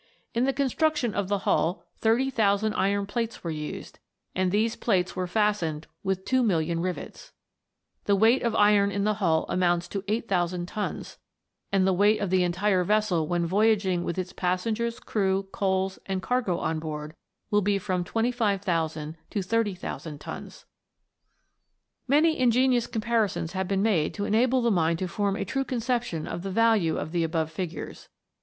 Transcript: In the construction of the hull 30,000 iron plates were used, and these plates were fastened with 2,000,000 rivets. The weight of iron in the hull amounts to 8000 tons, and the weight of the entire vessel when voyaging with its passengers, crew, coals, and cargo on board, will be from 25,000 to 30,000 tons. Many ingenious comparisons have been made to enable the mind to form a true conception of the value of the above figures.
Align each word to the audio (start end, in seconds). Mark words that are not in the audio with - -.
In 0.33 0.45
the 0.45 0.51
construction 0.51 1.13
of 1.13 1.27
the 1.27 1.37
hull 1.45 1.85
30,000 1.99 2.73
iron 2.73 3.05
plates 3.05 3.43
were 3.43 3.51
used, 3.51 3.99
and 4.33 4.51
these 4.51 4.75
plates 4.75 5.15
were 5.15 5.27
fastened 5.27 5.85
with 6.03 6.25
2,000,000 6.25 6.83
rivets. 6.83 7.33
The 8.05 8.15
weight 8.15 8.41
of 8.41 8.55
iron 8.55 8.89
in 8.89 9.03
the 9.03 9.13
hull 9.21 9.45
amounts 9.47 9.87
to 9.89 10.03
8000 10.07 10.65
tons, 10.67 11.19
and 11.71 11.85
the 11.85 11.93
weight 11.93 12.19
of 12.19 12.31
the 12.31 12.41
entire 12.41 12.83
vessel 12.83 13.27
when 13.27 13.45
voyaging 13.45 14.03
with 14.03 14.17
its 14.17 14.33
passengers, 14.33 14.99
crew, 14.99 15.47
coals, 15.51 15.99
and 16.07 16.19
cargo 16.19 16.57
on 16.57 16.79
board, 16.79 17.13
will 17.51 17.61
be 17.61 17.77
from 17.77 18.03
25,000 18.03 19.17
to 19.29 19.43
30,000 19.43 20.19
tons. 20.19 20.65
Many 22.07 22.39
ingenious 22.39 22.87
comparisons 22.87 23.51
have 23.51 23.67
been 23.67 23.83
made 23.83 24.15
to 24.15 24.25
enable 24.25 24.63
the 24.63 24.71
mind 24.71 24.97
to 24.97 25.07
form 25.07 25.35
a 25.35 25.45
true 25.45 25.63
conception 25.63 26.25
of 26.25 26.41
the 26.41 26.49
value 26.49 26.97
of 26.97 27.11
the 27.11 27.23
above 27.23 27.51
figures. 27.51 28.09